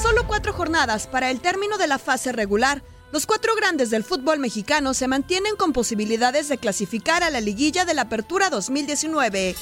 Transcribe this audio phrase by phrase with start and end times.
[0.00, 2.82] solo cuatro jornadas para el término de la fase regular,
[3.12, 7.84] los cuatro grandes del fútbol mexicano se mantienen con posibilidades de clasificar a la liguilla
[7.84, 9.54] de la Apertura 2019.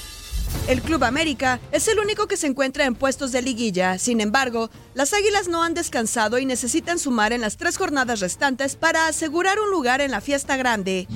[0.69, 3.99] El Club América es el único que se encuentra en puestos de liguilla.
[3.99, 8.76] Sin embargo, las Águilas no han descansado y necesitan sumar en las tres jornadas restantes
[8.76, 11.06] para asegurar un lugar en la fiesta grande.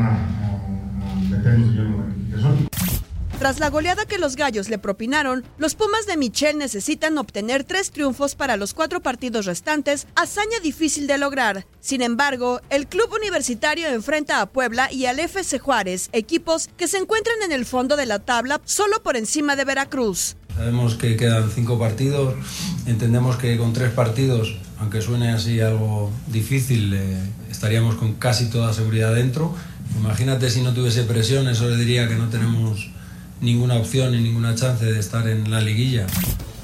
[0.00, 0.10] Llevarán a,
[0.46, 2.70] a, a meternos de lleno en.
[3.38, 7.90] Tras la goleada que los gallos le propinaron, los Pumas de Michel necesitan obtener tres
[7.90, 11.66] triunfos para los cuatro partidos restantes, hazaña difícil de lograr.
[11.80, 16.98] Sin embargo, el club universitario enfrenta a Puebla y al FC Juárez, equipos que se
[16.98, 20.36] encuentran en el fondo de la tabla solo por encima de Veracruz.
[20.54, 22.34] Sabemos que quedan cinco partidos,
[22.84, 27.16] entendemos que con tres partidos, aunque suene así algo difícil, eh,
[27.50, 29.54] estaríamos con casi toda seguridad dentro.
[29.98, 32.90] Imagínate si no tuviese presión, eso le diría que no tenemos
[33.40, 36.06] ninguna opción y ninguna chance de estar en la liguilla.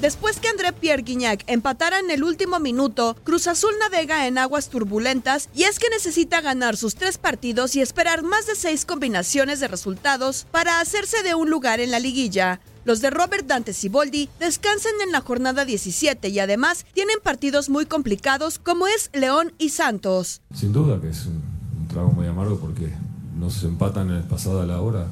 [0.01, 4.69] Después que André Pierre Guignac empatara en el último minuto, Cruz Azul navega en aguas
[4.69, 9.59] turbulentas y es que necesita ganar sus tres partidos y esperar más de seis combinaciones
[9.59, 12.59] de resultados para hacerse de un lugar en la liguilla.
[12.85, 17.87] Los de Robert Dante Siboldi descansan en la jornada 17 y además tienen partidos muy
[17.87, 20.41] complicados como es León y Santos.
[20.53, 21.41] Sin duda que es un,
[21.81, 22.93] un trago muy amargo porque
[23.39, 25.07] nos empatan en el pasado a la hora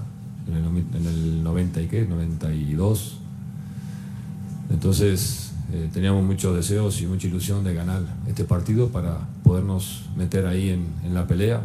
[0.48, 3.18] en el, en el 90 y qué, 92.
[4.70, 10.46] Entonces eh, teníamos muchos deseos y mucha ilusión de ganar este partido para podernos meter
[10.46, 11.62] ahí en la pelea.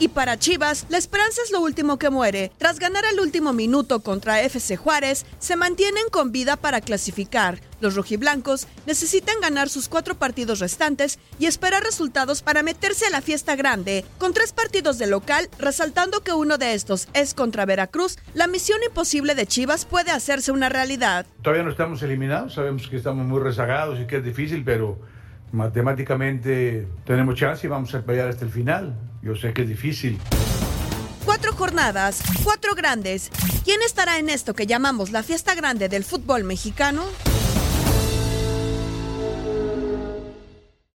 [0.00, 2.50] Y para Chivas, la esperanza es lo último que muere.
[2.58, 7.60] Tras ganar al último minuto contra FC Juárez, se mantienen con vida para clasificar.
[7.80, 13.20] Los rojiblancos necesitan ganar sus cuatro partidos restantes y esperar resultados para meterse a la
[13.20, 14.04] fiesta grande.
[14.18, 18.80] Con tres partidos de local, resaltando que uno de estos es contra Veracruz, la misión
[18.84, 21.24] imposible de Chivas puede hacerse una realidad.
[21.42, 24.98] Todavía no estamos eliminados, sabemos que estamos muy rezagados y que es difícil, pero
[25.52, 28.94] matemáticamente tenemos chance y vamos a pelear hasta el final.
[29.22, 30.18] Yo sé que es difícil.
[31.24, 33.30] Cuatro jornadas, cuatro grandes.
[33.64, 37.04] ¿Quién estará en esto que llamamos la fiesta grande del fútbol mexicano?